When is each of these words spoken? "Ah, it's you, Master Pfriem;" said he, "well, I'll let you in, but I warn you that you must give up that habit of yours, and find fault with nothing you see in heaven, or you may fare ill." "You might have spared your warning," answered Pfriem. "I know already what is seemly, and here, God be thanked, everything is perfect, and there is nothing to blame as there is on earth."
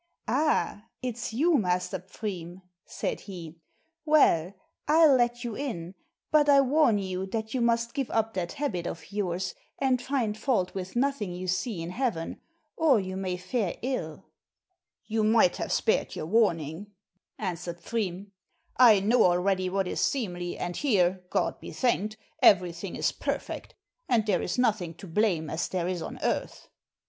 "Ah, 0.27 0.87
it's 1.03 1.31
you, 1.31 1.59
Master 1.59 1.99
Pfriem;" 1.99 2.63
said 2.87 3.19
he, 3.29 3.59
"well, 4.03 4.55
I'll 4.87 5.13
let 5.15 5.43
you 5.43 5.53
in, 5.53 5.93
but 6.31 6.49
I 6.49 6.59
warn 6.59 6.97
you 6.97 7.27
that 7.27 7.53
you 7.53 7.61
must 7.61 7.93
give 7.93 8.09
up 8.09 8.33
that 8.33 8.53
habit 8.53 8.87
of 8.87 9.11
yours, 9.11 9.53
and 9.77 10.01
find 10.01 10.35
fault 10.35 10.73
with 10.73 10.95
nothing 10.95 11.33
you 11.35 11.45
see 11.47 11.83
in 11.83 11.91
heaven, 11.91 12.41
or 12.75 12.99
you 12.99 13.15
may 13.15 13.37
fare 13.37 13.77
ill." 13.83 14.25
"You 15.05 15.23
might 15.23 15.57
have 15.57 15.71
spared 15.71 16.15
your 16.15 16.25
warning," 16.25 16.87
answered 17.37 17.79
Pfriem. 17.79 18.31
"I 18.77 19.01
know 19.01 19.23
already 19.25 19.69
what 19.69 19.87
is 19.87 20.01
seemly, 20.01 20.57
and 20.57 20.75
here, 20.75 21.23
God 21.29 21.59
be 21.59 21.69
thanked, 21.71 22.17
everything 22.41 22.95
is 22.95 23.11
perfect, 23.11 23.75
and 24.09 24.25
there 24.25 24.41
is 24.41 24.57
nothing 24.57 24.95
to 24.95 25.05
blame 25.05 25.47
as 25.47 25.67
there 25.67 25.87
is 25.87 26.01
on 26.01 26.17
earth." 26.23 26.69